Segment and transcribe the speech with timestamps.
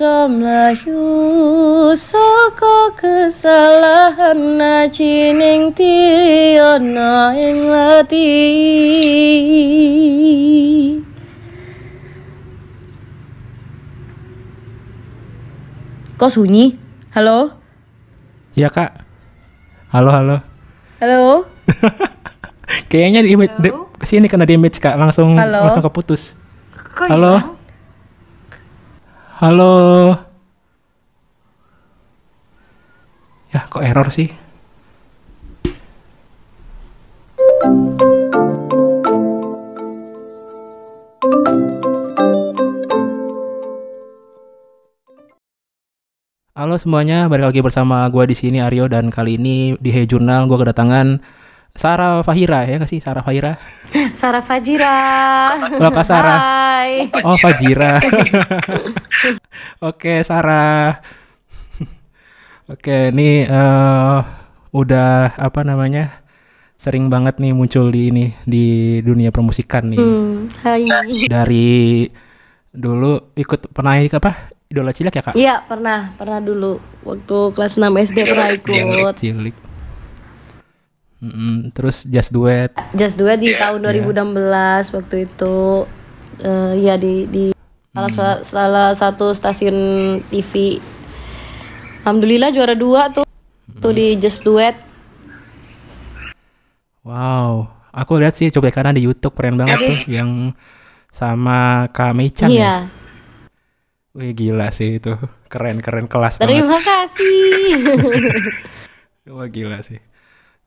[0.00, 8.32] bisa melayu saka kesalahan nacining tiana ing lati
[16.16, 16.80] Kok sunyi?
[17.12, 17.52] Halo?
[18.56, 19.04] Iya kak.
[19.92, 20.40] Halo halo.
[20.96, 21.44] Halo?
[22.88, 23.68] Kayaknya di image di,
[24.00, 25.68] ke sini kena damage kak langsung Halo?
[25.68, 26.40] langsung keputus.
[26.96, 27.59] Kok Halo.
[29.40, 30.12] Halo.
[33.48, 34.28] Ya kok error sih?
[46.52, 50.44] Halo semuanya, balik lagi bersama gua di sini Aryo dan kali ini di Hey Journal
[50.52, 51.16] gua kedatangan
[51.72, 53.56] Sarah Fahira ya nggak sih Sarah Fahira?
[54.20, 55.00] Sarah Fajira.
[55.80, 56.36] Kak Sarah.
[56.36, 57.08] Hai.
[57.24, 58.04] Oh Fajira.
[59.80, 61.00] Oke Sarah.
[62.70, 64.18] Oke ini eh,
[64.70, 66.22] udah apa namanya
[66.80, 68.64] sering banget nih muncul di ini di
[69.04, 70.00] dunia permusikan nih.
[70.00, 70.86] Hmm, hai.
[71.28, 72.06] Dari
[72.70, 74.54] dulu ikut pernah ikut apa?
[74.70, 75.34] Idola cilik ya kak?
[75.34, 79.14] Iya, pernah, pernah dulu waktu kelas 6 SD pernah ikut.
[79.18, 79.56] Cilik.
[81.20, 82.72] Mm-mm, terus just duet.
[82.96, 85.84] Just dua di tahun 2016 waktu itu
[86.40, 87.44] eh, ya di di
[87.90, 89.76] salah sa- salah satu stasiun
[90.30, 90.78] TV.
[92.02, 93.26] Alhamdulillah juara dua tuh.
[93.80, 94.76] Tuh di Just Duet.
[97.00, 100.52] Wow, aku lihat sih coba kanan di YouTube keren banget tuh yang
[101.08, 102.54] sama Kak Meichan ya.
[102.54, 102.74] Iya.
[104.10, 105.14] Wih gila sih itu
[105.46, 106.60] keren keren kelas banget.
[106.60, 107.78] Terima kasih.
[109.34, 110.02] Wah gila sih.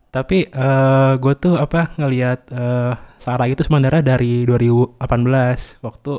[0.10, 5.00] Tapi eh gue tuh apa ngelihat eh Sarah itu sebenarnya dari 2018
[5.86, 6.14] waktu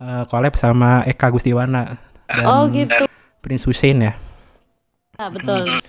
[0.00, 1.94] eh, collab sama Eka Gustiwana
[2.26, 3.04] dan oh gitu.
[3.38, 4.12] Prince Hussein ya.
[5.14, 5.80] Nah, betul.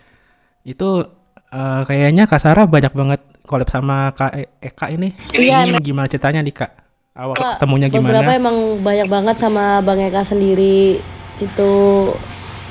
[0.61, 1.07] Itu
[1.49, 5.11] eh, kayaknya Kak Sarah banyak banget collab sama Kak E- Eka ini.
[5.31, 6.71] Iya, Ini gimana ceritanya nih Kak?
[7.11, 8.39] Awal Pak, ketemunya Beberapa gimana?
[8.39, 10.95] emang banyak banget sama Bang Eka sendiri
[11.37, 11.71] itu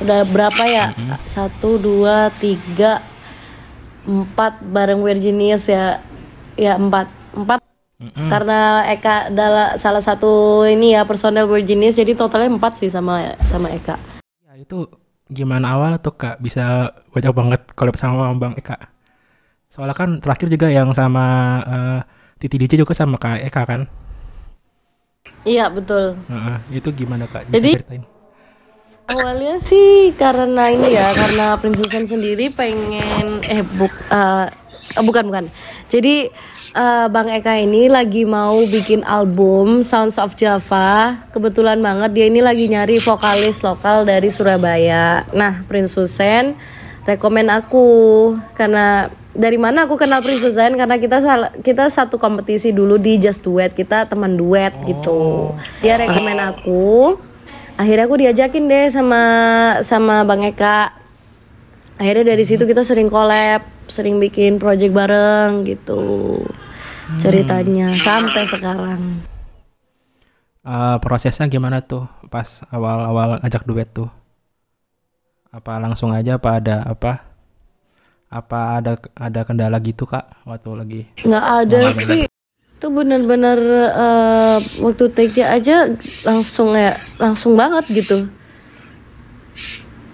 [0.00, 1.18] udah berapa ya Mm-hmm.
[1.26, 3.04] satu dua tiga
[4.02, 6.00] empat bareng Virginius ya
[6.56, 7.60] ya empat empat
[8.00, 8.32] Mm-mm.
[8.32, 13.68] karena Eka adalah salah satu ini ya personel Virginius jadi totalnya empat sih sama sama
[13.68, 14.00] Eka
[14.40, 14.88] Ya, itu
[15.28, 18.88] gimana awal tuh Kak bisa banyak banget collab sama Bang Eka?
[19.68, 21.24] Soalnya kan terakhir juga yang sama
[21.62, 22.00] eh,
[22.36, 23.84] Titi DJ juga sama Kak Eka kan?
[25.42, 27.46] iya betul Heeh, itu gimana Kak?
[27.46, 28.04] Bisa Jadi- ceritain?
[29.06, 34.46] Awalnya sih karena ini ya karena Prince Susan sendiri pengen eh buk eh,
[34.96, 35.44] bukan bukan.
[35.86, 36.30] Jadi
[36.74, 41.18] eh, Bang Eka ini lagi mau bikin album Sounds of Java.
[41.34, 45.26] Kebetulan banget dia ini lagi nyari vokalis lokal dari Surabaya.
[45.34, 46.54] Nah, Prince Susan
[47.08, 47.88] rekomen aku.
[48.54, 51.18] Karena dari mana aku kenal Prince Susan karena kita
[51.62, 53.74] kita satu kompetisi dulu di Just Duet.
[53.74, 55.54] Kita teman duet gitu.
[55.82, 57.16] Dia rekomen aku.
[57.80, 59.22] Akhirnya aku diajakin deh sama
[59.80, 60.99] sama Bang Eka
[62.00, 66.00] akhirnya dari situ kita sering collab sering bikin project bareng gitu
[67.20, 69.02] ceritanya sampai sekarang
[70.60, 74.12] Eh, prosesnya gimana tuh pas awal-awal ajak duet tuh?
[75.50, 77.12] Apa langsung aja apa ada apa?
[78.30, 81.02] Apa ada ada kendala gitu Kak waktu lagi?
[81.26, 82.22] nggak ada sih
[82.76, 83.58] itu benar-benar
[83.92, 85.90] eh, waktu take aja
[86.24, 88.24] langsung ya langsung banget gitu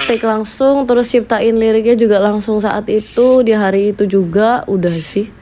[0.05, 5.33] take langsung terus ciptain liriknya juga langsung saat itu di hari itu juga udah sih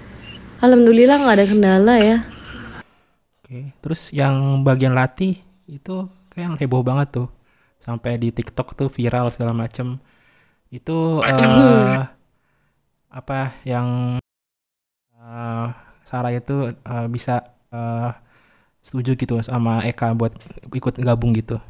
[0.62, 2.18] alhamdulillah nggak ada kendala ya
[3.44, 5.36] Oke, terus yang bagian latih
[5.68, 7.28] itu kayak heboh banget tuh.
[7.76, 10.00] Sampai di TikTok tuh viral segala macem.
[10.72, 12.08] Itu eh
[13.12, 14.16] apa yang
[15.12, 15.66] eh,
[16.08, 18.10] Sarah itu eh, bisa eh,
[18.80, 20.32] setuju gitu sama Eka buat
[20.72, 21.60] ikut gabung gitu.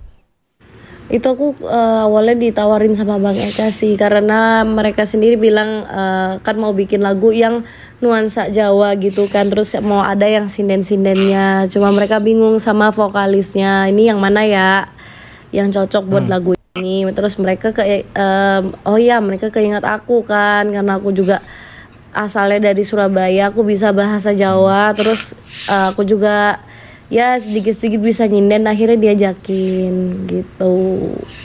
[1.13, 6.57] Itu aku eh, awalnya ditawarin sama Bang Eka sih karena mereka sendiri bilang eh, kan
[6.57, 7.61] mau bikin lagu yang
[8.01, 11.69] nuansa Jawa gitu kan terus mau ada yang sinden-sindennya.
[11.69, 14.89] Cuma mereka bingung sama vokalisnya ini yang mana ya
[15.53, 17.05] yang cocok buat lagu ini?
[17.13, 21.41] Terus mereka ke em, oh ya mereka keinget aku kan karena aku juga
[22.15, 24.93] asalnya dari Surabaya aku bisa bahasa Jawa.
[24.97, 25.37] Terus
[25.69, 26.61] eh, aku juga
[27.13, 29.93] ya sedikit-sedikit bisa nyinden akhirnya diajakin
[30.29, 30.75] gitu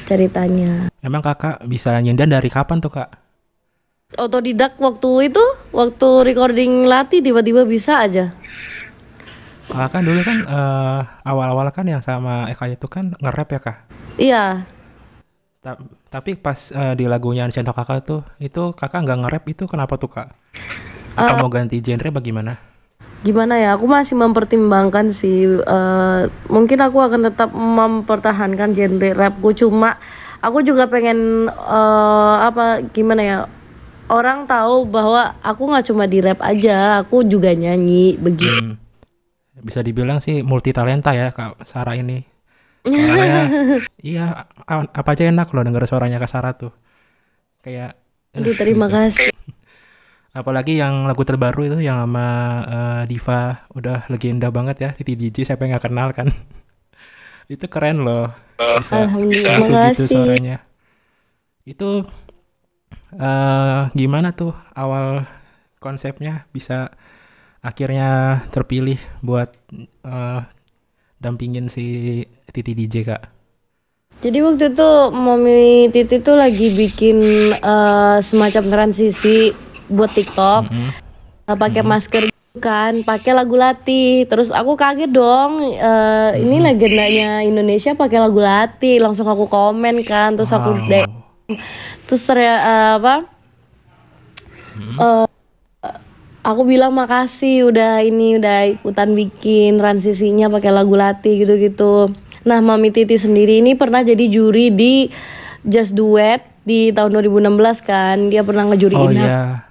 [0.08, 3.10] ceritanya Emang kakak bisa nyendan dari kapan tuh kak?
[4.18, 8.34] otodidak waktu itu waktu recording latih tiba-tiba bisa aja
[9.70, 13.78] Kakak kan dulu kan eh, awal-awal kan yang sama Eka itu kan nge-rap ya kak?
[14.18, 14.66] iya
[15.62, 15.78] Ta-
[16.10, 20.10] tapi pas eh, di lagunya Cinta Kakak tuh, itu kakak nggak nge-rap itu kenapa tuh
[20.10, 20.28] kak?
[21.14, 22.58] Apa mau ganti genre bagaimana?
[23.20, 23.76] Gimana ya?
[23.76, 25.60] Aku masih mempertimbangkan sih.
[25.60, 29.52] eh, mungkin aku akan tetap mempertahankan genre rapku.
[29.52, 30.00] Cuma
[30.40, 32.84] aku juga pengen eh, apa?
[32.96, 33.38] Gimana ya?
[34.10, 38.74] Orang tahu bahwa aku nggak cuma di rap aja, aku juga nyanyi begitu.
[38.74, 38.74] Hmm.
[39.60, 42.24] Bisa dibilang sih multi talenta ya kak Sarah ini.
[44.00, 46.72] Iya apa aja enak loh denger suaranya kak Sarah tuh.
[47.60, 48.00] Kayak
[48.32, 49.34] Aduh, terima kasih.
[50.40, 52.28] Apalagi yang lagu terbaru itu yang sama
[52.64, 56.32] eh, Diva udah legenda banget ya Titi DJ siapa yang nggak kenal kan?
[57.54, 59.52] Itu keren loh bisa gitu
[59.92, 60.64] gitu suaranya.
[61.68, 62.08] Itu
[63.20, 65.28] eh gimana tuh awal
[65.84, 66.94] konsepnya bisa
[67.60, 69.52] akhirnya terpilih buat
[70.08, 70.42] eh,
[71.20, 73.24] dampingin si Titi DJ kak?
[74.20, 77.18] Jadi waktu itu Mami Titi tuh lagi bikin
[77.56, 80.70] eh, semacam transisi buat TikTok.
[80.70, 80.90] Mm.
[81.50, 82.24] Eh, pakai masker
[82.58, 84.26] kan, pakai lagu Lati.
[84.26, 88.98] Terus aku kaget dong, eh, ini legendanya Indonesia pakai lagu Lati.
[88.98, 90.86] Langsung aku komen kan, terus aku Wow.
[90.86, 91.12] DM.
[92.06, 93.16] Terus rea- eh, apa?
[94.80, 95.26] Eh,
[96.42, 102.14] aku bilang makasih udah ini udah ikutan bikin transisinya pakai lagu Lati gitu-gitu.
[102.48, 105.12] Nah, Mami Titi sendiri ini pernah jadi juri di
[105.62, 108.32] Just Duet di tahun 2016 kan.
[108.32, 109.20] Dia pernah oh ngejuriin aku.
[109.20, 109.69] iya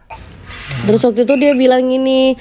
[0.88, 2.32] Terus waktu itu dia bilang gini,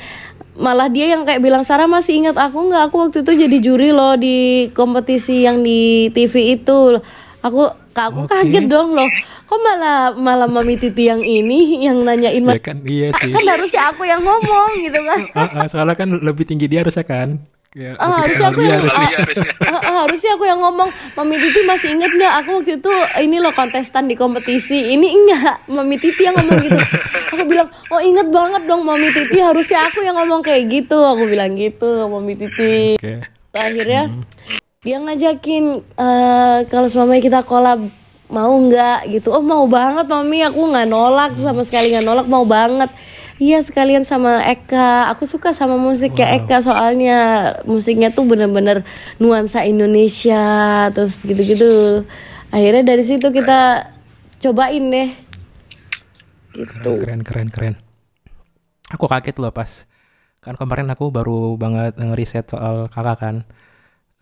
[0.56, 2.84] malah dia yang kayak bilang Sarah masih ingat aku nggak?
[2.88, 7.04] Aku waktu itu jadi juri loh di kompetisi yang di TV itu.
[7.44, 8.32] Aku aku Oke.
[8.32, 9.10] kaget dong loh.
[9.48, 13.92] Kok malah malah Mami Titi yang ini yang nanyain ya kan iya sih kan harusnya
[13.92, 15.20] aku yang ngomong gitu kan.
[15.36, 19.18] Ah, ah, soalnya kan lebih tinggi dia harusnya kan Kayak Ah, harusnya aku yang harusnya.
[19.60, 22.34] ah, ah, ah, harusnya aku yang ngomong Mami Titi masih inget nggak?
[22.40, 24.96] Aku waktu itu ini loh kontestan di kompetisi.
[24.96, 26.80] Ini enggak Mami Titi yang ngomong gitu.
[27.36, 29.38] Aku bilang oh inget banget dong Mami Titi.
[29.38, 30.96] Harusnya aku yang ngomong kayak gitu.
[30.96, 32.96] Aku bilang gitu Mami Titi.
[32.96, 33.20] Oke.
[33.52, 34.16] Akhirnya
[34.82, 37.84] dia ngajakin eh kalau semamanya kita collab
[38.32, 39.12] mau nggak?
[39.12, 39.28] Gitu.
[39.28, 40.40] Oh mau banget mami.
[40.42, 42.26] Aku nggak nolak sama sekali nggak nolak.
[42.32, 42.88] Mau banget
[43.38, 45.10] iya sekalian sama Eka.
[45.16, 47.18] Aku suka sama musiknya Eka soalnya
[47.64, 48.86] musiknya tuh bener-bener
[49.18, 50.46] nuansa Indonesia
[50.94, 52.04] terus gitu-gitu.
[52.54, 53.90] Akhirnya dari situ kita
[54.42, 55.10] cobain deh.
[56.58, 56.90] Gitu.
[56.98, 57.76] Keren keren keren
[58.92, 59.84] aku kaget loh pas
[60.40, 63.36] kan kemarin aku baru banget ngeriset soal kakak kan.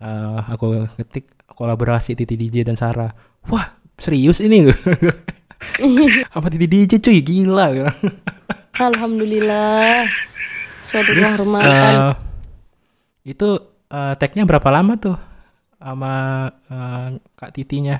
[0.02, 3.14] Eh, aku ketik kolaborasi Titi DJ dan Sarah.
[3.46, 4.66] Wah serius ini?
[6.36, 7.22] Apa Titi DJ cuy?
[7.22, 7.66] Gila
[8.76, 10.04] Alhamdulillah.
[10.84, 11.92] Suatu Terus, kehormatan.
[11.96, 12.14] eh,
[13.26, 13.48] itu
[13.90, 15.16] eh, tagnya berapa lama tuh?
[15.80, 16.14] Sama
[16.68, 17.06] eh,
[17.36, 17.96] kak Titinya?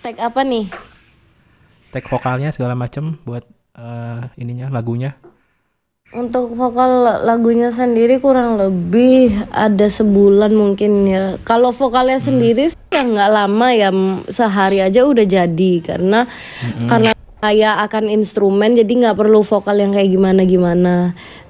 [0.00, 0.68] Tag apa nih?
[1.92, 3.44] Tag vokalnya segala macem buat
[3.76, 5.14] eh, ininya lagunya.
[6.14, 11.42] Untuk vokal lagunya sendiri kurang lebih ada sebulan mungkin ya.
[11.42, 13.90] Kalau vokalnya sendiri sih ya nggak lama ya,
[14.30, 16.30] sehari aja udah jadi karena
[16.86, 17.13] karena
[17.44, 20.94] kayak akan instrumen jadi nggak perlu vokal yang kayak gimana gimana.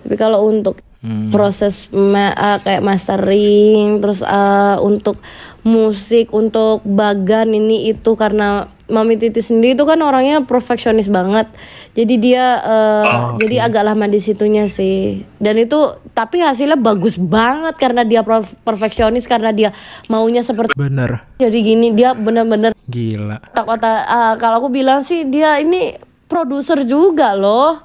[0.03, 1.29] Tapi kalau untuk Hmm.
[1.29, 5.21] proses ma- uh, kayak mastering terus uh, untuk
[5.65, 11.49] musik untuk bagan ini itu karena Mami Titi sendiri itu kan orangnya perfeksionis banget.
[11.97, 13.41] Jadi dia uh, Oh, oke.
[13.41, 15.25] jadi agak lama di situnya sih.
[15.41, 18.21] Dan itu tapi hasilnya bagus banget karena dia
[18.61, 19.73] perfeksionis karena dia
[20.13, 21.25] maunya seperti bener.
[21.41, 23.41] Jadi gini dia bener-bener gila.
[23.57, 25.97] kota uh, kalau aku bilang sih dia ini
[26.29, 27.81] produser juga loh.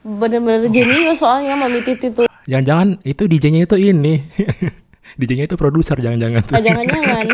[0.00, 2.24] Bener-bener jenius soalnya Mami Titi tuh.
[2.48, 4.14] Jangan-jangan itu DJ-nya itu ini.
[5.16, 6.52] DJ-nya itu produser jangan-jangan tuh.
[6.52, 7.24] Ah, jangan-jangan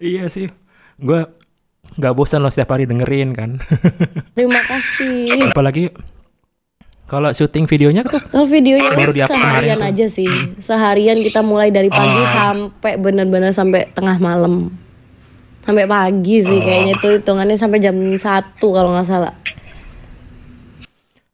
[0.00, 0.48] iya sih.
[0.96, 1.28] Gua
[1.94, 3.56] nggak bosan loh setiap hari dengerin kan.
[4.36, 5.88] terima kasih Apalagi
[7.04, 9.86] kalau syuting videonya tuh kalau videonya Baru seharian tuh.
[9.86, 12.28] aja sih seharian kita mulai dari pagi Oh.
[12.28, 14.70] sampai bener-bener sampai tengah malam
[15.62, 16.94] sampai pagi sih kayaknya Oh.
[16.94, 19.32] itu hitungannya sampai jam satu kalau nggak salah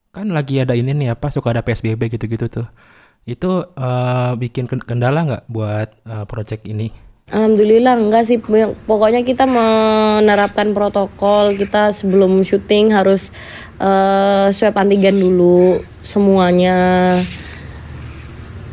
[0.08, 2.64] kan lagi ada ini nih apa suka ada PSBB gitu-gitu tuh.
[3.24, 6.92] Itu eh, bikin ken- kendala nggak buat eh, project ini?
[7.32, 8.36] Alhamdulillah enggak sih.
[8.84, 11.56] Pokoknya kita menerapkan protokol.
[11.56, 13.32] Kita sebelum syuting harus
[13.80, 16.76] eh, swab antigen dulu semuanya.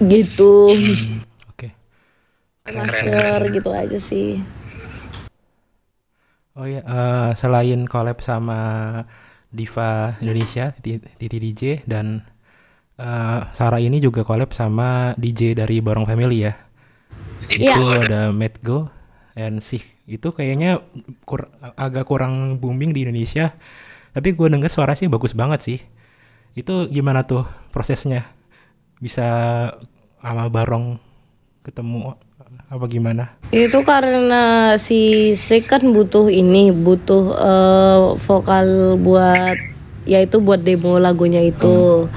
[0.03, 0.53] Gitu.
[0.75, 1.71] Hmm, Oke.
[2.75, 4.43] masker gitu aja sih.
[6.51, 8.59] Oh iya, eh, selain collab sama
[9.47, 12.27] Diva Indonesia, Titi DJ dan
[13.01, 16.53] eh, Sarah ini juga collab sama DJ dari Borong Family ya.
[17.49, 17.73] Iya.
[17.75, 19.01] Itu ada Matt Go
[19.33, 20.83] and Seek itu kayaknya
[21.23, 21.47] kur-
[21.79, 23.55] agak kurang booming di Indonesia
[24.11, 25.79] tapi gue denger suara sih bagus banget sih
[26.51, 28.27] itu gimana tuh prosesnya
[28.99, 29.23] bisa
[30.19, 30.99] sama Barong
[31.63, 32.19] ketemu
[32.67, 39.55] apa gimana Itu karena si Sik kan butuh ini, butuh eh, vokal buat
[40.07, 42.07] yaitu buat demo lagunya itu.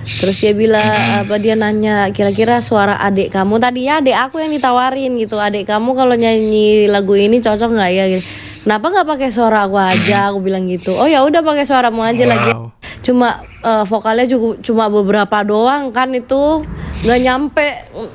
[0.00, 0.88] Terus dia bilang
[1.24, 5.36] apa dia nanya kira-kira suara adik kamu tadinya adik aku yang ditawarin gitu.
[5.36, 8.04] Adik kamu kalau nyanyi lagu ini cocok nggak ya?
[8.16, 8.24] Gitu.
[8.64, 10.32] Kenapa nggak pakai suara aku aja?
[10.32, 10.96] Aku bilang gitu.
[10.96, 12.52] Oh ya udah pakai suaramu aja lagi.
[12.52, 16.64] wow Cuma eh, vokalnya juga cuma beberapa doang kan itu
[17.00, 17.66] nggak nyampe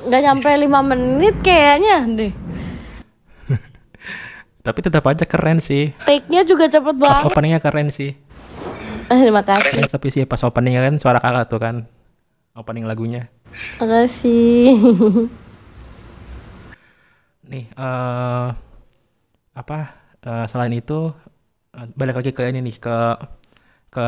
[0.06, 2.32] nggak nyampe lima menit kayaknya deh.
[4.66, 7.26] tapi tetap aja keren sih Take-nya juga cepet pas banget.
[7.30, 8.14] openingnya keren sih
[9.22, 9.78] terima kasih.
[9.82, 11.76] Ya, tapi sih pas openingnya kan suara kakak tuh kan
[12.56, 13.28] opening lagunya
[13.78, 14.74] Terima kasih.
[17.50, 18.48] nih eh
[19.54, 19.78] apa
[20.20, 21.14] eh, selain itu
[21.72, 22.96] eh, balik lagi ke ini nih ke
[23.88, 24.04] ke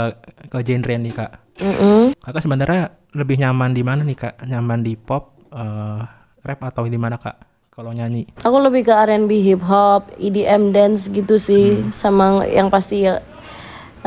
[0.51, 1.31] ke genre nih kak
[1.63, 2.19] Mm-mm.
[2.19, 2.83] kakak sebenarnya
[3.15, 6.01] lebih nyaman di mana nih kak nyaman di pop eh,
[6.43, 7.37] rap atau di mana kak
[7.71, 13.07] kalau nyanyi Aku lebih ke R&B, hip hop, EDM dance gitu sih, sama yang pasti
[13.07, 13.23] ya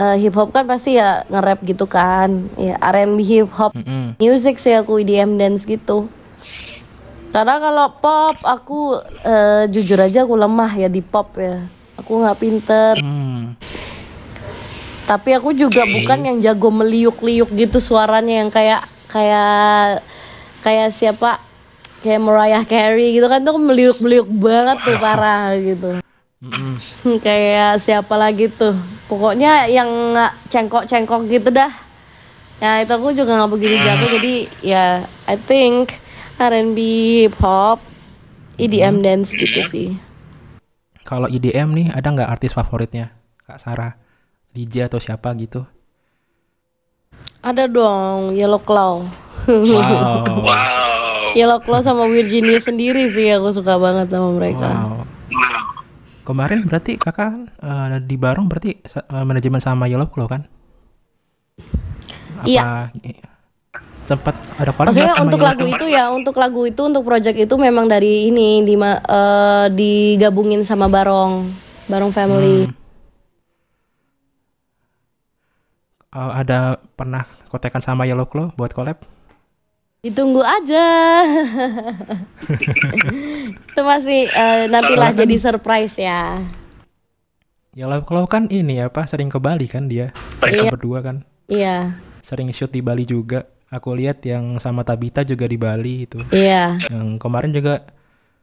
[0.02, 2.50] eh, hip hop kan pasti ya nge-rap gitu kan.
[2.58, 4.18] Ya R&B, hip hop, Mm-mm.
[4.18, 6.10] music sih aku EDM dance gitu.
[7.32, 11.64] Karena kalau pop aku eh, jujur aja aku lemah ya di pop ya.
[12.02, 12.94] Aku nggak pinter.
[12.98, 13.56] Hmm.
[15.06, 20.02] Tapi aku juga bukan yang jago meliuk-liuk gitu suaranya yang kayak kayak
[20.64, 21.40] kayak siapa?
[22.02, 26.02] Kayak Mariah Carey gitu kan tuh meliuk-meliuk banget tuh parah gitu.
[26.42, 26.82] Mm-mm.
[27.26, 28.74] kayak siapa lagi tuh.
[29.12, 30.16] Pokoknya yang
[30.48, 31.68] cengkok-cengkok gitu dah.
[32.64, 34.86] Ya itu aku juga nggak begitu jago jadi ya
[35.28, 36.00] I think
[36.38, 36.78] R&B,
[37.26, 37.82] hip hop,
[38.56, 39.90] EDM dance gitu sih.
[41.02, 43.10] kalau IDM nih ada nggak artis favoritnya
[43.42, 43.98] kak Sarah
[44.54, 45.66] DJ atau siapa gitu
[47.42, 49.02] Ada dong Yellow Claw.
[49.50, 50.54] wow
[51.38, 54.70] Yellow Claw sama Virginia sendiri sih aku suka banget sama mereka.
[54.72, 55.02] wow
[56.22, 60.46] kemarin berarti kakak eh, di Barong berarti eh, manajemen sama Yellow Claw kan
[62.46, 62.90] Iya.
[64.02, 65.78] Sempat ada collab Maksudnya untuk Yellow lagu Claw?
[65.78, 70.90] itu ya, untuk lagu itu untuk project itu memang dari ini di eh, digabungin sama
[70.90, 71.54] Barong,
[71.86, 72.66] Barong Family.
[72.66, 72.74] Hmm.
[76.18, 78.98] Eh, ada pernah kontekan sama Yellow Claw buat collab
[80.02, 80.82] Ditunggu aja.
[83.70, 86.42] itu masih eh, nantilah jadi surprise ya.
[87.78, 90.10] Yellow Claw kan ini apa sering ke Bali kan dia
[90.42, 90.72] mereka Iya.
[90.74, 91.18] berdua kan
[91.48, 96.20] Iya, sering shoot di Bali juga aku lihat yang sama Tabita juga di Bali itu
[96.36, 97.88] iya, yang kemarin juga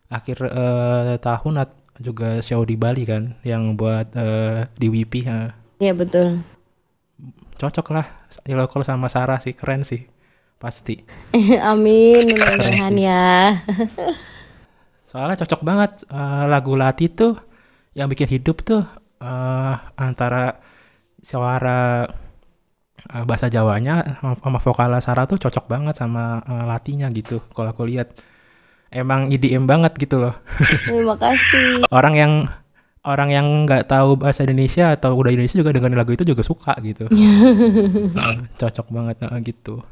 [0.08, 1.68] akhir eh, tahun
[2.00, 5.52] juga show di Bali kan yang buat eh, di WP ya.
[5.76, 6.40] iya betul.
[7.60, 8.08] cocok lah
[8.48, 10.08] Yellow Claw sama Sarah sih keren sih
[10.58, 11.06] pasti.
[11.70, 13.62] Amin, mudah-mudahan ya.
[15.10, 17.32] soalnya cocok banget eh, lagu Lati tuh
[17.96, 18.84] yang bikin hidup tuh
[19.22, 20.60] eh, antara
[21.22, 22.04] suara
[23.08, 27.88] eh, bahasa Jawanya sama- vokal Sarah tuh cocok banget sama eh, Latinya gitu kalau aku
[27.88, 28.12] lihat.
[28.88, 30.32] Emang IDM banget gitu loh.
[30.88, 31.84] Terima kasih.
[31.92, 32.32] orang yang
[33.04, 36.72] orang yang nggak tahu bahasa Indonesia atau udah Indonesia juga dengerin lagu itu juga suka
[36.80, 37.04] gitu.
[38.56, 39.84] Cocok banget eh, gitu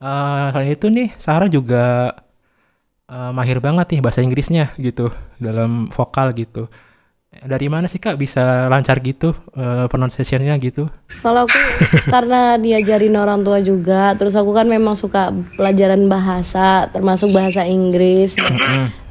[0.00, 2.14] Eh, selain itu nih Sarah juga
[3.10, 6.68] eh, mahir banget nih bahasa Inggrisnya gitu dalam vokal gitu
[7.42, 10.86] dari mana sih kak bisa lancar gitu eh, pronunciation-nya gitu
[11.18, 11.58] Kalau aku
[12.14, 18.38] karena diajarin orang tua juga, terus aku kan memang suka pelajaran bahasa, termasuk bahasa Inggris.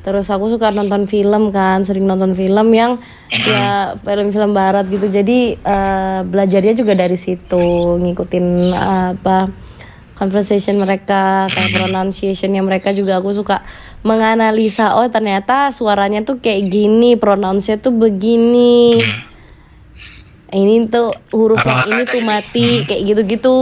[0.04, 3.00] Terus aku suka nonton film kan, sering nonton film yang
[3.32, 5.08] ya film-film barat gitu.
[5.08, 9.52] Jadi eh, belajarnya juga dari situ, ngikutin eh, apa
[10.24, 13.60] conversation mereka, kayak pronunciationnya mereka juga aku suka
[14.08, 14.96] menganalisa.
[14.96, 19.04] Oh ternyata suaranya tuh kayak gini, pronounce-nya tuh begini.
[20.54, 23.58] Ini tuh huruf yang ini tuh mati, kayak gitu-gitu.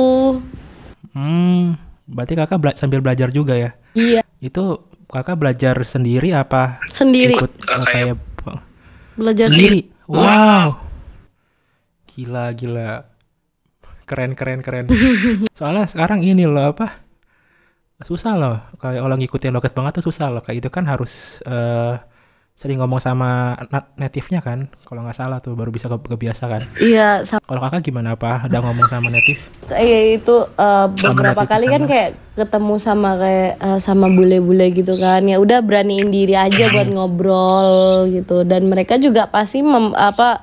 [1.11, 1.75] hmm
[2.11, 3.71] berarti kakak bela- sambil belajar juga ya?
[3.95, 6.83] Iya, itu kakak belajar sendiri apa?
[6.91, 7.35] Sendiri.
[7.35, 8.15] Ikut eh, kayak
[9.15, 9.87] belajar sendiri.
[10.07, 10.75] wow.
[12.11, 13.10] Gila gila
[14.11, 14.85] keren keren keren.
[15.57, 16.99] Soalnya sekarang ini loh apa?
[18.03, 18.59] Susah loh.
[18.75, 20.43] Kayak orang ngikutin loket banget tuh susah loh.
[20.43, 21.95] Kayak itu kan harus eh,
[22.51, 26.61] sering ngomong sama na- native-nya kan kalau nggak salah tuh baru bisa ke- kebiasa kan.
[26.77, 28.45] Iya, kalau kakak gimana apa?
[28.45, 29.39] Ada ngomong sama native?
[29.65, 31.89] Kayak itu eh, beberapa kali kan sana.
[31.89, 35.21] kayak ketemu sama kayak eh, sama bule-bule gitu kan.
[35.23, 37.69] Ya udah beraniin diri aja buat ngobrol
[38.11, 38.43] gitu.
[38.43, 40.41] Dan mereka juga pasti mem- apa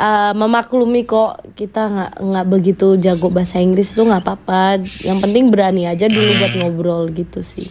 [0.00, 4.62] eh, memaklumi kok kita nggak nggak begitu jago bahasa Inggris tuh nggak apa-apa.
[5.04, 7.68] Yang penting berani aja dulu buat ngobrol gitu sih.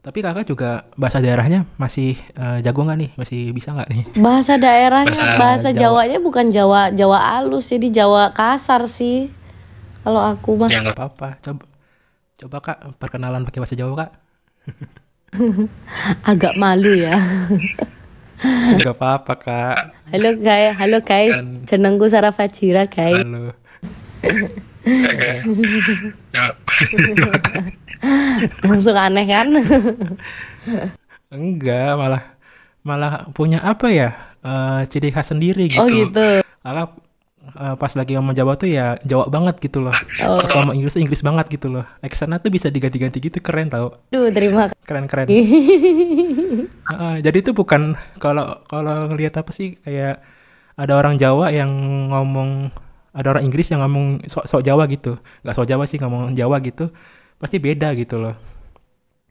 [0.00, 4.56] tapi kakak juga bahasa daerahnya masih eh, jago nggak nih masih bisa nggak nih Bahasa
[4.56, 6.08] daerahnya, Bahasa bahasa Jawa.
[6.08, 9.28] Jawanya bukan Jawa Jawa halus, jadi Jawa kasar sih.
[10.00, 11.64] Kalau aku mah ya nggak apa-apa coba
[12.40, 14.10] coba kak perkenalan pakai bahasa Jawa kak
[16.32, 17.12] agak malu ya.
[18.40, 19.76] nggak apa-apa kak
[20.10, 21.32] Halo guys, halo guys.
[21.64, 23.16] Jenengku Sarah Fajira guys.
[23.16, 23.52] halo
[28.64, 29.48] Langsung aneh kan?
[31.30, 32.22] enggak malah
[32.82, 34.08] malah punya apa ya
[34.40, 36.42] eh, ciri khas sendiri gitu Oh gitu.
[36.58, 36.90] kakak
[37.40, 39.94] eh, pas lagi ngomong Jawa tuh ya Jawa banget gitu loh.
[40.20, 40.38] Oh.
[40.38, 41.84] pas ngomong Inggris Inggris banget gitu loh.
[42.00, 43.96] Accentnya tuh bisa diganti-ganti gitu keren tau.
[44.12, 44.76] Duh, terima kasih.
[44.84, 45.26] keren-keren.
[46.90, 50.20] Heeh, jadi itu bukan kalau kalau ngelihat apa sih kayak
[50.74, 51.70] ada orang Jawa yang
[52.10, 52.72] ngomong
[53.10, 55.18] ada orang Inggris yang ngomong sok sok Jawa gitu.
[55.42, 56.90] Nggak sok Jawa sih ngomong Jawa gitu.
[57.40, 58.34] Pasti beda gitu loh.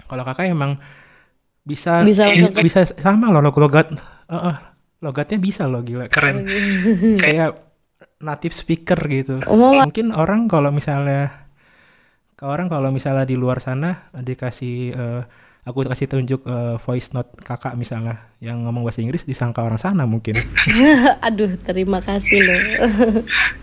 [0.09, 0.81] Kalau kakak emang
[1.61, 2.25] bisa Bisa
[2.65, 3.93] bisa sama loh log- logat
[4.29, 4.55] Heeh,
[5.01, 6.45] logatnya bisa loh gila keren.
[7.23, 7.68] Kayak
[8.19, 9.39] native speaker gitu.
[9.47, 11.47] Umum mungkin orang kalau misalnya
[12.39, 15.21] ke orang kalau misalnya di luar sana dikasih eh,
[15.67, 20.07] aku kasih tunjuk eh, voice note kakak misalnya yang ngomong bahasa Inggris disangka orang sana
[20.07, 20.39] mungkin.
[21.27, 22.61] Aduh, terima kasih loh.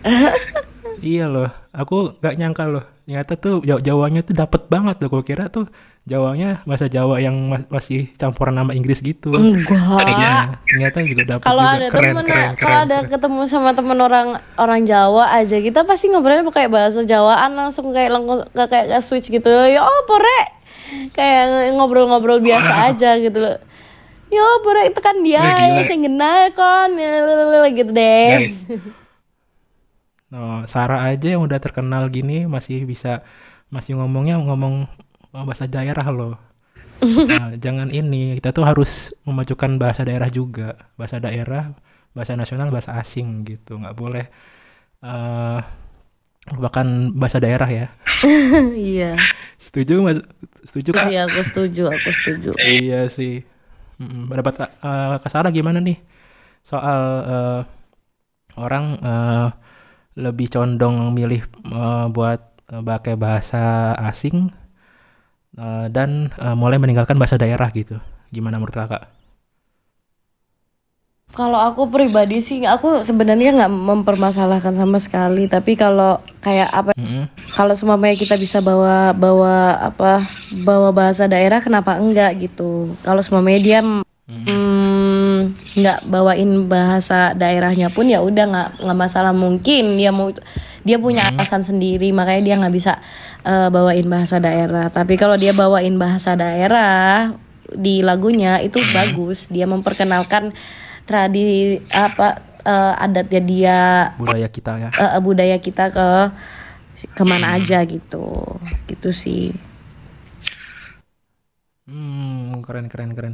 [0.99, 5.23] iya loh aku nggak nyangka loh ternyata tuh Jaw- Jawanya tuh dapet banget loh gue
[5.23, 5.65] kira tuh
[6.03, 10.07] Jawanya bahasa Jawa yang mas- masih campuran nama Inggris gitu Enggak.
[10.07, 13.11] Iya, ternyata juga dapet Kalau ada keren temen keren kalau ada keren.
[13.11, 18.07] ketemu sama temen orang orang Jawa aja, kita pasti ngobrolnya pakai bahasa Jawaan langsung kayak
[18.09, 19.51] langsung kayak kayak switch gitu.
[19.51, 20.39] Ya oh, pore.
[21.11, 23.59] Kayak ngobrol-ngobrol biasa aja gitu loh.
[24.27, 26.95] Ya pore itu kan dia yang sing genah kon
[27.69, 28.27] gitu deh.
[28.47, 28.55] Guys.
[30.27, 33.23] No, Sarah aja yang udah terkenal gini masih bisa
[33.71, 34.87] masih ngomongnya ngomong
[35.31, 36.35] bahasa daerah loh.
[37.29, 41.77] Nah, jangan ini kita tuh harus memajukan bahasa daerah juga, bahasa daerah,
[42.11, 44.25] bahasa nasional, bahasa asing gitu, nggak boleh
[45.05, 45.59] eh
[46.51, 47.87] melupakan bahasa daerah ya.
[48.73, 49.13] Iya.
[49.61, 50.17] Setuju mas?
[50.63, 51.07] Setuju kak?
[51.11, 52.49] Iya, aku setuju, aku setuju.
[52.57, 53.43] Iya sih.
[54.01, 55.97] Pendapat uh, Kak Sarah gimana nih
[56.61, 57.61] soal eh,
[58.59, 59.47] orang eh,
[60.17, 62.41] lebih condong milih eh, buat
[62.73, 64.49] eh, pakai bahasa asing
[65.55, 68.01] eh, dan eh, mulai meninggalkan bahasa daerah gitu.
[68.33, 69.13] Gimana menurut kakak?
[71.37, 75.45] Kalau aku pribadi sih, aku sebenarnya nggak mempermasalahkan sama sekali.
[75.45, 76.91] Tapi kalau kayak apa?
[76.97, 77.27] Mm-mm.
[77.53, 80.25] Kalau semuanya kita bisa bawa bawa apa?
[80.65, 82.95] Bawa bahasa daerah, kenapa enggak gitu?
[83.05, 84.47] Kalau semuanya dia mm,
[85.77, 89.33] nggak bawain bahasa daerahnya pun ya udah nggak nggak masalah.
[89.35, 90.29] Mungkin dia mau
[90.87, 92.93] dia punya alasan sendiri, makanya dia nggak bisa
[93.45, 94.87] eh, bawain bahasa daerah.
[94.91, 97.33] Tapi kalau dia bawain bahasa daerah
[97.71, 99.47] di lagunya itu bagus.
[99.51, 100.55] Dia memperkenalkan
[101.07, 102.27] tradi apa
[102.63, 103.77] eh, adatnya dia
[104.19, 104.89] budaya kita ya.
[104.95, 106.07] eh, budaya kita ke
[107.13, 108.25] ke mana aja gitu
[108.89, 109.53] gitu sih
[111.87, 113.33] Hmm, keren keren keren.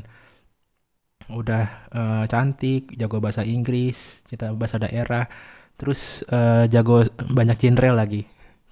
[1.32, 5.28] Udah eh, cantik, jago bahasa Inggris, kita bahasa daerah,
[5.80, 8.22] terus eh, jago banyak genre lagi.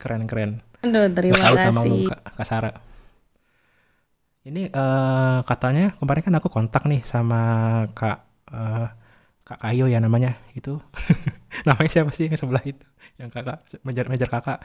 [0.01, 0.61] Keren keren.
[0.81, 2.75] aduh terima Gua salut sama kasih lu Kak, Kak Sarah.
[4.41, 7.37] Ini eh, katanya kemarin kan aku kontak nih sama
[7.93, 8.17] Kak
[8.49, 8.87] eh,
[9.47, 10.81] Kak Kayo ya namanya itu.
[11.67, 12.85] namanya siapa sih yang sebelah itu?
[13.21, 14.59] Yang kakak mejar-mejar kakak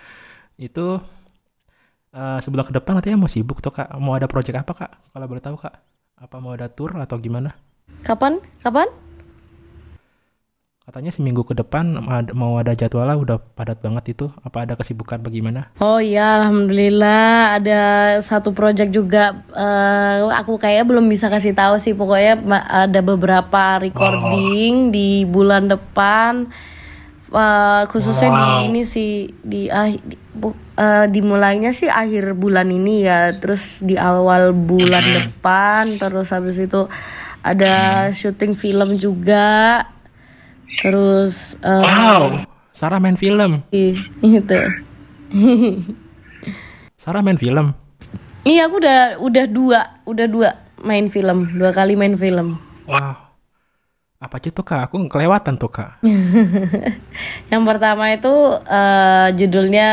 [0.57, 1.01] itu
[2.16, 3.88] eh, sebelah ke depan katanya mau sibuk tuh kak.
[4.01, 4.90] Mau ada project apa kak?
[5.12, 5.75] Kalau boleh tahu kak?
[6.16, 7.53] Apa mau ada tour atau gimana?
[8.02, 8.42] Kapan?
[8.61, 8.88] Kapan?
[10.87, 11.98] Katanya seminggu ke depan
[12.30, 14.30] mau ada jadwalnya udah padat banget itu.
[14.46, 15.74] Apa ada kesibukan bagaimana?
[15.82, 17.59] oh ya alhamdulillah.
[17.59, 17.82] Ada
[18.22, 21.90] satu project juga eh, aku kayak belum bisa kasih tahu sih.
[21.90, 22.38] Pokoknya
[22.70, 26.54] ada beberapa recording di bulan depan.
[27.35, 30.14] Eh, khususnya di ini sih di ah di,
[30.78, 33.35] eh, dimulainya sih akhir bulan ini ya.
[33.42, 36.87] Terus di awal bulan depan terus habis itu
[37.46, 37.74] ada
[38.11, 39.87] syuting film juga
[40.82, 42.42] terus eh, Wow,
[42.74, 43.62] Sarah main film.
[44.26, 44.61] itu
[46.98, 47.70] Sarah main film.
[48.42, 50.50] Iya, aku udah udah dua, udah dua
[50.82, 52.59] main film, dua kali main film.
[52.87, 53.26] Wow.
[54.16, 54.90] Apa aja tuh kak?
[54.90, 56.02] Aku kelewatan tuh kak.
[57.52, 58.35] Yang pertama itu
[58.66, 59.90] eh, judulnya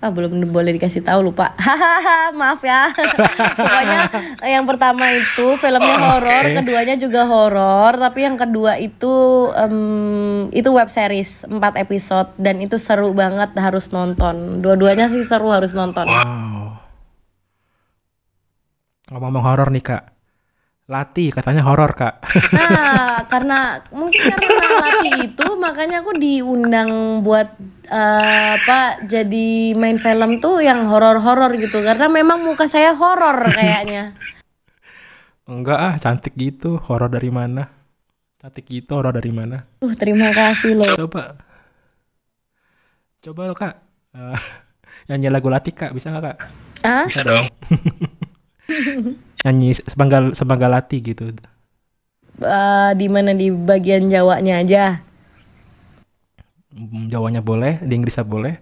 [0.00, 1.52] ah belum boleh dikasih tahu lupa.
[1.60, 2.88] Hahaha, maaf ya.
[3.60, 4.00] Pokoknya
[4.48, 6.56] yang pertama itu filmnya horor, Oke.
[6.64, 9.12] keduanya juga horor, tapi yang kedua itu
[9.52, 14.64] em, itu web series 4 episode dan itu seru banget harus nonton.
[14.64, 16.08] Dua-duanya sih seru harus nonton.
[16.08, 16.80] Wow.
[19.12, 20.09] Ngomong-ngomong horor nih kak.
[20.90, 22.18] Lati katanya horor kak.
[22.50, 27.46] Nah, karena mungkin karena latih itu makanya aku diundang buat
[27.86, 34.18] eh, apa jadi main film tuh yang horor-horor gitu karena memang muka saya horor kayaknya.
[35.46, 36.82] Enggak ah, cantik gitu.
[36.82, 37.70] Horor dari mana?
[38.42, 39.62] Cantik gitu, horor dari mana?
[39.78, 41.06] Tuh, terima kasih loh.
[41.06, 41.38] Coba.
[43.22, 43.74] Coba lo kak.
[44.10, 44.42] Eh,
[45.06, 46.38] nyanyi lagu Lati kak, bisa nggak kak?
[46.82, 47.06] Ah?
[47.06, 47.46] Bisa dong.
[49.40, 51.32] Nyanyi sebanggal sebanggal Lati gitu.
[52.40, 54.84] Eh, di mana di bagian Jawanya aja.
[56.70, 58.54] Mm, Jawanya boleh, di Inggrisnya boleh.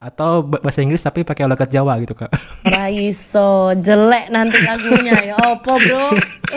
[0.00, 2.32] Atau ba- bahasa Inggris tapi pakai logat Jawa gitu kak.
[2.72, 6.06] Raiso, jelek nanti lagunya ya opo, Bro.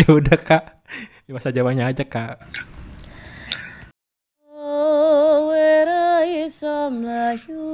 [0.00, 0.64] ya udah kak.
[1.28, 2.40] Di bahasa Jawanya aja kak.
[4.48, 7.68] Oh, wera iso mlayu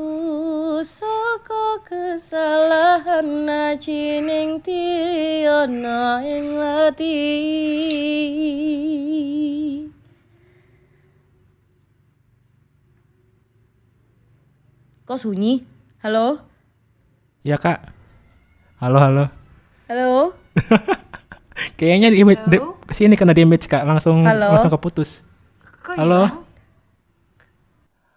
[0.85, 7.17] saka kesalahan nacining tiana ing lati.
[15.05, 15.65] Kok sunyi?
[16.05, 16.41] Halo?
[17.45, 17.81] Ya kak.
[18.81, 19.25] Halo halo.
[19.89, 20.33] Halo?
[21.81, 24.53] Kayaknya di image, di- ke sini kena damage kak, langsung Halo?
[24.57, 25.25] langsung keputus.
[25.85, 26.21] Kok Halo?
[26.29, 26.45] hilang?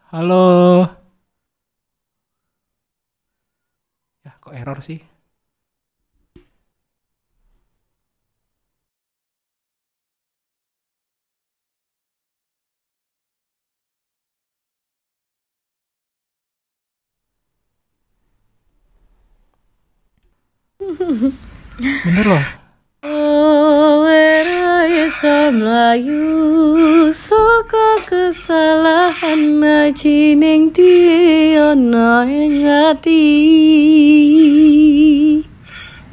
[0.08, 0.44] Halo.
[4.48, 5.00] Kok error sih?
[22.08, 22.67] Bener loh.
[23.08, 24.04] Oh,
[25.08, 33.24] iso mlayu saka kesalahan nacining tiana ing ati.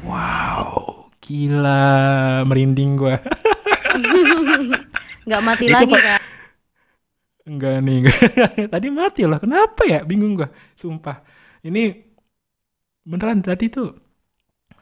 [0.07, 3.19] Wow, gila, merinding gua.
[5.27, 6.23] Nggak mati Itu lagi kan?
[7.51, 8.19] Enggak nih, enggak.
[8.79, 9.43] tadi mati loh.
[9.43, 10.07] Kenapa ya?
[10.07, 10.55] Bingung gua.
[10.79, 11.19] Sumpah.
[11.67, 11.99] Ini
[13.03, 13.91] beneran tadi tuh.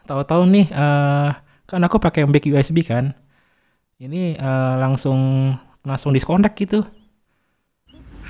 [0.04, 1.32] Tahu-tahu nih eh
[1.72, 3.16] kan aku pakai mic USB kan.
[3.96, 6.84] Ini eh, langsung langsung disconnect gitu.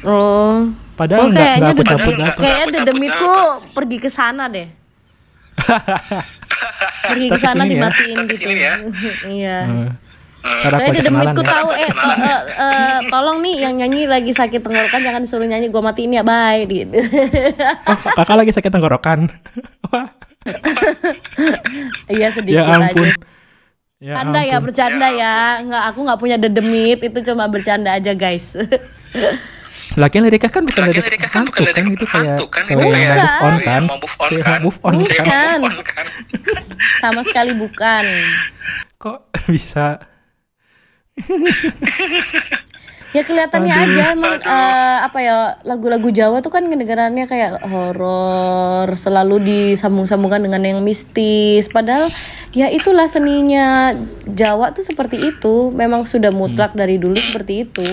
[0.02, 0.66] Oh,
[0.98, 3.32] Padahal oh nggak kayaknya nggak aku dedem, cabut kayaknya dedemitku
[3.70, 4.66] pergi ke sana deh.
[7.10, 7.70] pergi ke sana ya.
[7.70, 8.46] dimatiin gitu.
[8.50, 8.72] Ya.
[9.38, 9.58] iya.
[10.42, 11.50] Eh, aku Saya dedemitku ya.
[11.54, 15.70] tahu eh, to- eh, eh, tolong nih yang nyanyi lagi sakit tenggorokan jangan suruh nyanyi
[15.70, 16.98] gua matiin ya bye gitu.
[17.90, 19.30] Oh, kakak lagi sakit tenggorokan.
[22.10, 23.06] Iya sedikit ya ampun.
[23.06, 23.14] aja.
[24.02, 25.34] Ya Bercanda ya, bercanda ya.
[25.62, 28.58] Nggak, aku nggak punya dedemit, itu cuma bercanda aja guys.
[30.00, 33.36] Lagian Lirika kan bukan Lirika kan hantu bukan kan itu kayak kan, cewek yang move
[33.44, 33.72] on cewek kan.
[33.76, 34.58] yang mau move on Cewek kan.
[34.58, 34.94] on Bukan.
[34.96, 35.06] kan.
[35.06, 36.06] Kayak move on kan.
[37.02, 38.04] Sama sekali bukan.
[38.98, 39.18] Kok
[39.54, 39.86] bisa?
[43.12, 45.36] Ya kelihatannya aja emang eh, apa ya
[45.68, 51.68] lagu-lagu Jawa tuh kan kedengarannya kayak horor, selalu disambung-sambungkan dengan yang mistis.
[51.68, 52.08] Padahal
[52.56, 53.92] ya itulah seninya
[54.24, 55.68] Jawa tuh seperti itu.
[55.76, 57.88] Memang sudah mutlak dari dulu seperti itu.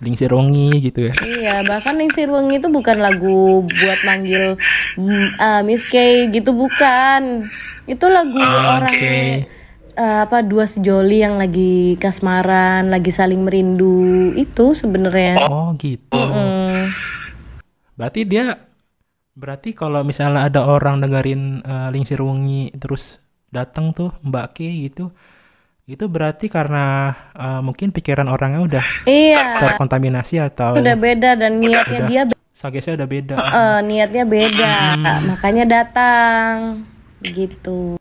[0.00, 1.14] Lingsir Rongi gitu ya.
[1.24, 4.60] Iya, bahkan Ningsir Wengi itu bukan lagu buat manggil
[5.40, 7.48] eh, Miss K gitu bukan.
[7.88, 9.55] Itu lagu orang Oke.
[9.96, 15.48] Eh, apa dua sejoli yang lagi kasmaran, lagi saling merindu itu sebenarnya.
[15.48, 16.14] Oh gitu.
[16.14, 16.92] Mm.
[17.96, 18.60] Berarti dia
[19.36, 24.58] berarti kalau misalnya ada orang dengerin eh, Lingsir Wengi terus datang tuh Mbak K
[24.92, 25.10] gitu.
[25.86, 32.00] Itu berarti karena eh, mungkin pikiran orangnya udah Iya, terkontaminasi atau udah beda dan niatnya
[32.04, 32.08] udah.
[32.10, 32.22] dia
[32.56, 33.36] sagesnya udah beda.
[33.36, 34.72] eh, niatnya beda.
[35.24, 36.84] Makanya datang
[37.22, 37.96] gitu.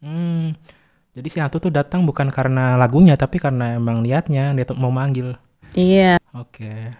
[0.00, 0.56] Hmm.
[1.20, 4.88] Jadi si hantu tuh datang bukan karena lagunya tapi karena emang niatnya dia tuh mau
[4.88, 5.36] manggil.
[5.76, 6.16] Iya.
[6.32, 6.96] Oke.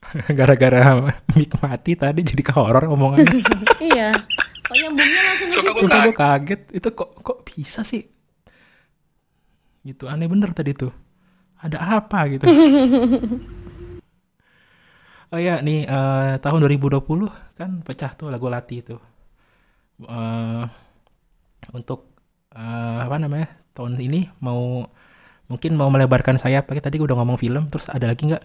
[0.40, 3.44] Gara-gara mic mati tadi jadi ke horor omongannya.
[3.92, 4.16] iya.
[4.64, 5.76] Kok nyambungnya langsung ke situ?
[5.76, 6.60] Sumpah gue kaget.
[6.72, 8.08] Itu kok kok bisa sih?
[9.84, 10.96] Gitu aneh bener tadi tuh.
[11.60, 12.48] Ada apa gitu.
[15.36, 18.96] oh ya nih eh, tahun 2020 kan pecah tuh lagu Lati itu.
[20.00, 20.64] eh,
[21.76, 22.13] untuk
[22.54, 24.86] eh, apa namanya tahun ini mau
[25.44, 28.44] mungkin mau melebarkan sayap pakai tadi gue udah ngomong film terus ada lagi nggak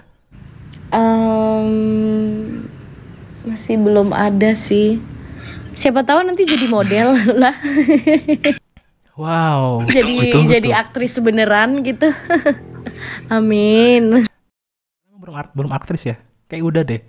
[0.89, 2.65] Em,
[3.41, 5.01] masih belum ada sih.
[5.73, 7.55] Siapa tahu nanti jadi model lah.
[9.17, 10.77] wow jadi ditunggu jadi tuh.
[10.77, 12.09] aktris beneran gitu.
[13.33, 14.25] Amin.
[15.19, 16.15] belum belum aktris ya
[16.47, 17.01] kayak udah deh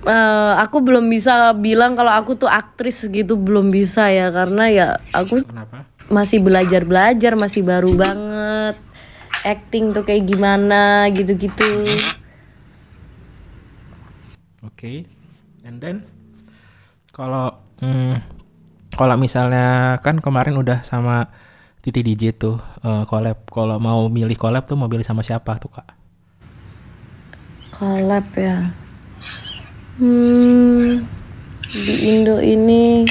[0.00, 4.86] Eh, aku belum bisa bilang kalau aku tuh aktris gitu belum bisa ya karena ya
[5.12, 8.76] aku kenapa masih belajar belajar masih baru banget
[9.46, 12.02] acting tuh kayak gimana gitu-gitu.
[14.60, 15.08] Oke,
[15.64, 16.04] and then
[17.14, 18.20] kalau hmm,
[18.92, 21.32] kalau misalnya kan kemarin udah sama
[21.80, 23.48] Titi DJ tuh eh, collab.
[23.48, 25.88] Kalau mau milih collab tuh mau pilih sama siapa tuh kak?
[27.72, 28.68] Collab ya.
[29.96, 31.04] Hmm,
[31.72, 33.08] di Indo ini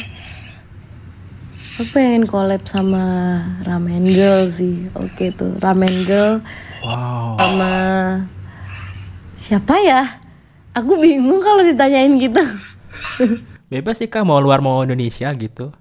[1.80, 4.92] aku pengen collab sama Ramen Girl sih.
[5.00, 6.44] Oke tuh, Ramen Girl
[6.84, 7.72] Wow, sama
[9.40, 10.20] siapa ya?
[10.76, 12.44] Aku bingung kalau ditanyain gitu.
[13.72, 15.72] bebas sih kak mau luar mau Indonesia gitu.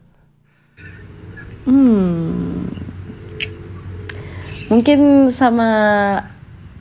[1.67, 2.71] Hmm.
[4.71, 5.71] Mungkin sama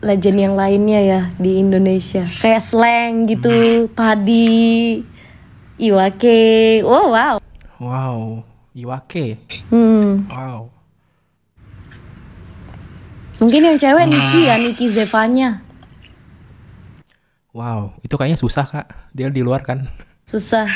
[0.06, 2.30] legend yang lainnya ya di Indonesia.
[2.38, 5.01] Kayak slang gitu, padi,
[5.82, 6.86] iwake.
[6.86, 7.41] Oh wow.
[7.82, 8.45] Wow,
[8.77, 9.41] Iwake.
[9.73, 10.29] Hmm.
[10.29, 10.69] Wow.
[13.41, 15.65] Mungkin yang cewek Niki ya, Niki Zevanya.
[17.57, 18.85] Wow, itu kayaknya susah kak.
[19.17, 19.89] Dia di luar kan.
[20.29, 20.69] Susah.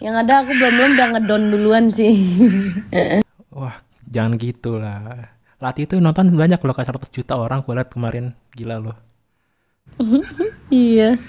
[0.00, 2.16] yang ada aku belum belum udah ngedon duluan sih.
[3.56, 3.76] Wah,
[4.08, 5.36] jangan gitu lah.
[5.60, 8.32] Lati itu nonton banyak loh kak 100 juta orang gue liat kemarin.
[8.56, 8.96] Gila loh.
[10.72, 11.20] iya.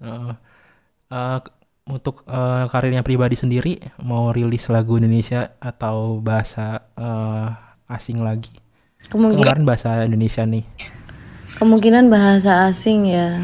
[0.00, 0.32] Eh,
[1.12, 1.38] eh,
[1.82, 7.48] untuk eh, karirnya pribadi sendiri mau rilis lagu Indonesia atau bahasa eh,
[7.90, 8.50] asing lagi?
[9.10, 10.64] Kemungkinan Kemarin bahasa Indonesia nih.
[11.58, 13.38] kemungkinan bahasa asing ya.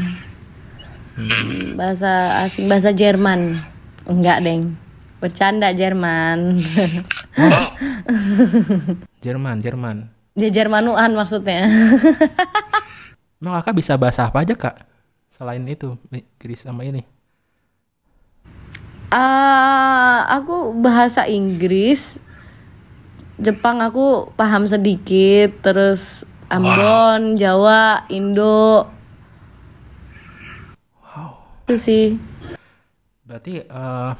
[1.75, 3.59] Bahasa asing, bahasa Jerman.
[4.07, 4.79] Enggak, Deng.
[5.19, 6.63] Bercanda Jerman.
[9.23, 9.97] Jerman, Jerman.
[10.33, 11.67] Dia Jermanuan maksudnya.
[13.39, 14.75] Emang kakak bisa bahasa apa aja kak?
[15.31, 17.03] Selain itu, Inggris sama ini.
[19.09, 22.21] Ah, aku bahasa Inggris,
[23.41, 28.85] Jepang aku paham sedikit, terus Ambon, Jawa, Indo.
[31.65, 32.17] Itu sih.
[33.25, 34.11] Berarti eh,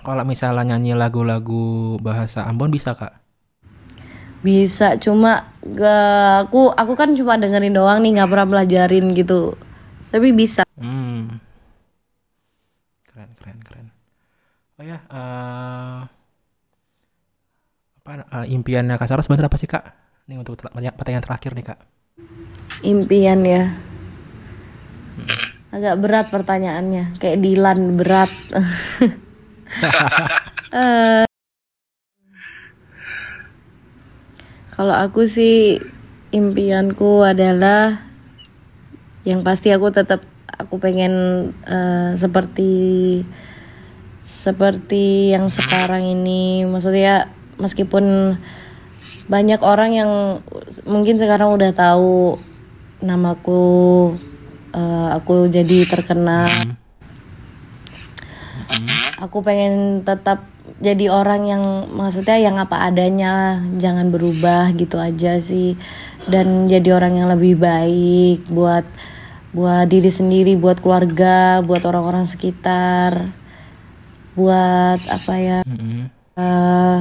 [0.00, 3.20] kalau misalnya nyanyi lagu-lagu bahasa Ambon bisa kak?
[4.40, 9.52] Bisa, cuma gak, aku aku kan cuma dengerin doang nih, nggak pernah belajarin gitu.
[10.08, 10.64] Tapi bisa.
[10.80, 11.40] Hmm.
[13.08, 13.86] Keren, keren, keren.
[14.80, 16.00] Oh ya, eh,
[18.00, 19.84] apa eh, impiannya Kak Sarah sebenarnya apa sih Kak?
[20.24, 21.78] Ini untuk ter- pertanyaan terakhir nih Kak.
[22.80, 23.76] Impian ya.
[25.68, 28.32] Agak berat pertanyaannya, kayak Dilan berat.
[30.70, 31.26] Eh,
[34.70, 35.82] Kalau aku sih
[36.30, 38.06] impianku adalah
[39.26, 41.12] yang pasti aku tetap aku pengen
[41.66, 42.72] eh, seperti
[44.40, 46.64] seperti yang sekarang ini.
[46.64, 47.28] Maksudnya
[47.60, 48.36] meskipun
[49.28, 50.10] banyak orang yang
[50.88, 52.40] mungkin sekarang udah tahu
[53.04, 53.62] namaku
[54.72, 56.76] eh, aku jadi terkenal
[59.20, 60.48] aku pengen tetap
[60.80, 65.76] jadi orang yang maksudnya yang apa adanya jangan berubah gitu aja sih.
[66.28, 68.84] Dan jadi orang yang lebih baik buat
[69.50, 73.34] buat diri sendiri buat keluarga buat orang-orang sekitar
[74.40, 76.08] buat apa ya Mm-mm.
[76.40, 76.98] eh,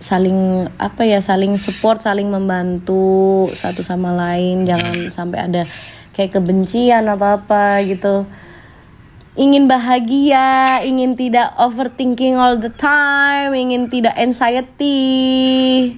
[0.00, 4.64] saling apa ya saling support saling membantu satu sama lain.
[4.68, 5.62] Jangan sampai ada
[6.16, 8.28] kayak kebencian atau apa gitu.
[9.38, 15.96] Ingin bahagia ingin tidak overthinking all the time ingin tidak anxiety.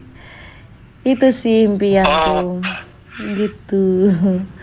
[1.03, 2.62] Itu sih impianku.
[3.18, 3.85] Gitu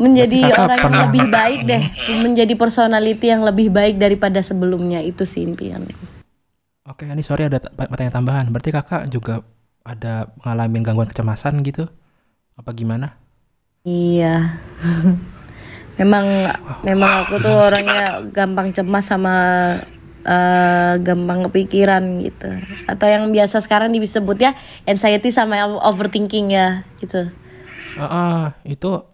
[0.00, 1.82] menjadi orang yang pernah- lebih baik deh
[2.24, 6.20] menjadi personality yang lebih baik daripada sebelumnya itu sih impianku
[6.88, 8.46] Oke, ini sorry ada pertanyaan tambahan.
[8.50, 9.46] Berarti Kakak juga
[9.86, 11.86] ada ngalamin gangguan kecemasan gitu?
[12.58, 13.14] Apa gimana?
[13.86, 14.58] Iya.
[16.00, 16.50] memang
[16.82, 19.34] memang aku tuh orangnya gampang cemas sama
[20.26, 22.50] eh, gampang kepikiran gitu.
[22.90, 27.28] Atau yang biasa sekarang disebut ya anxiety sama overthinking ya gitu.
[28.00, 29.04] Ah, ah, itu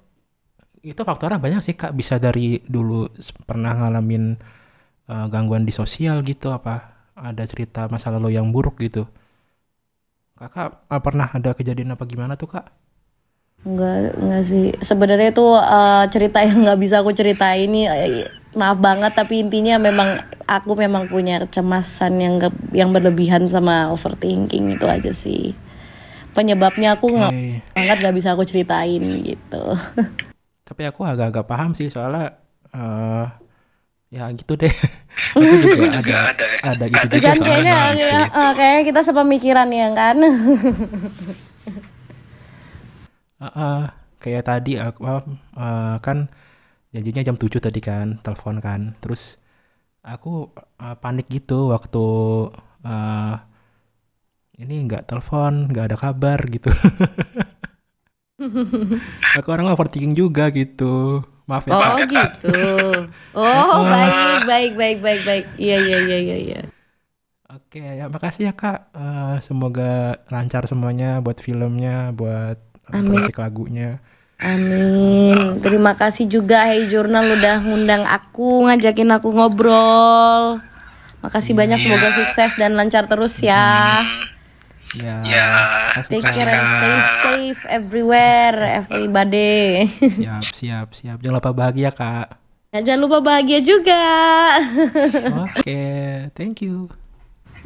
[0.86, 1.92] itu faktornya banyak sih Kak.
[1.98, 3.10] Bisa dari dulu
[3.42, 4.38] pernah ngalamin
[5.10, 9.08] eh, gangguan di sosial gitu apa ada cerita masa lalu yang buruk gitu.
[10.36, 12.68] Kakak uh, pernah ada kejadian apa gimana tuh kak?
[13.64, 14.68] Enggak, enggak sih.
[14.84, 19.80] Sebenarnya itu uh, cerita yang nggak bisa aku ceritain ini eh, maaf banget tapi intinya
[19.80, 22.34] memang aku memang punya kecemasan yang
[22.76, 25.56] yang berlebihan sama overthinking itu aja sih.
[26.36, 27.32] Penyebabnya aku nggak
[27.72, 29.64] banget nggak bisa aku ceritain gitu.
[30.66, 32.24] Tapi aku agak-agak paham sih soalnya
[32.74, 33.26] eh
[34.16, 34.72] ya gitu deh.
[35.38, 36.18] aku juga ada
[36.62, 37.78] ada gitu juga kan soalnya.
[37.94, 40.16] kayaknya ya, eh, kayaknya kita sepemikiran ya kan.
[43.40, 43.78] Heeh,
[44.22, 45.00] kayak tadi aku
[45.56, 46.18] eh, kan
[46.94, 48.80] janjinya jam 7 tadi kan, telepon kan.
[49.02, 49.22] Terus
[50.04, 50.50] aku
[50.82, 52.04] eh, panik gitu waktu
[52.86, 53.34] eh
[54.56, 56.72] ini nggak telepon, nggak ada kabar gitu.
[59.36, 61.24] aku orang overthinking juga gitu.
[61.46, 61.72] Maaf ya.
[61.78, 62.58] Oh gitu.
[63.36, 65.44] Oh baik baik baik baik baik.
[65.56, 66.36] Iya iya iya iya.
[66.40, 66.60] iya.
[67.46, 68.90] Oke, ya makasih ya Kak.
[68.92, 73.14] Eh, semoga lancar semuanya buat filmnya, buat eh, Amin.
[73.14, 73.90] project lagunya.
[74.36, 75.62] Amin.
[75.64, 80.60] Terima kasih juga Hey Jurnal udah ngundang aku, ngajakin aku ngobrol.
[81.24, 84.04] Makasih banyak semoga sukses dan lancar terus ya.
[84.94, 85.18] Ya,
[85.90, 86.34] makasih Take Kak.
[86.38, 89.90] care and stay safe everywhere, everybody.
[90.22, 91.18] Siap, siap, siap.
[91.18, 92.38] Jangan lupa bahagia, Kak.
[92.70, 94.04] Nah, jangan lupa bahagia juga.
[95.50, 95.82] Oke,
[96.38, 96.92] thank you.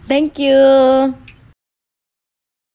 [0.09, 0.59] Thank you.